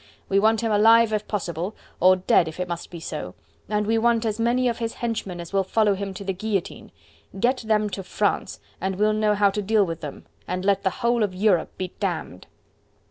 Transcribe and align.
We 0.29 0.39
want 0.39 0.61
him 0.61 0.71
alive 0.71 1.13
if 1.13 1.27
possible, 1.27 1.75
or 1.99 2.15
dead 2.15 2.47
if 2.47 2.59
it 2.59 2.67
must 2.67 2.89
be 2.89 2.99
so, 2.99 3.35
and 3.69 3.85
we 3.85 3.99
want 3.99 4.25
as 4.25 4.39
many 4.39 4.67
of 4.67 4.79
his 4.79 4.95
henchmen 4.95 5.39
as 5.39 5.53
will 5.53 5.63
follow 5.63 5.93
him 5.93 6.11
to 6.15 6.23
the 6.23 6.33
guillotine. 6.33 6.91
Get 7.39 7.57
them 7.59 7.87
to 7.91 8.01
France, 8.01 8.59
and 8.81 8.95
we'll 8.95 9.13
know 9.13 9.35
how 9.35 9.51
to 9.51 9.61
deal 9.61 9.85
with 9.85 10.01
them, 10.01 10.25
and 10.47 10.65
let 10.65 10.81
the 10.81 10.89
whole 11.05 11.21
of 11.21 11.35
Europe 11.35 11.77
be 11.77 11.89
damned." 11.99 12.47